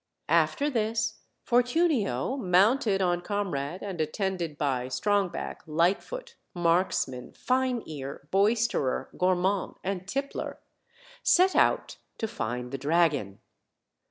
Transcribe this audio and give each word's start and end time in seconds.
After 0.29 0.67
this 0.71 1.19
Fortunio, 1.43 2.35
mounted 2.35 3.03
on 3.03 3.21
Com 3.21 3.53
rade 3.53 3.83
and 3.83 4.01
attended 4.01 4.57
by 4.57 4.87
Strongback, 4.87 5.57
Lightfoot, 5.67 6.33
Marksman, 6.55 7.33
Fine 7.33 7.83
ear, 7.85 8.27
Boisterer, 8.31 9.09
Gormand, 9.15 9.75
and 9.83 10.07
Tippler, 10.07 10.57
set 11.21 11.55
out 11.55 11.97
to 12.17 12.27
find 12.27 12.71
the 12.71 12.79
dragon. 12.79 13.41